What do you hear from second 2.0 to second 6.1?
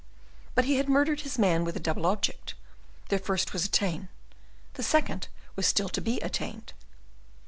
object; the first was attained, the second was still to